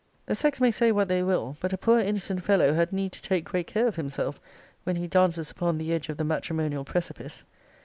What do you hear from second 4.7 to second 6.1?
when he dances upon the edge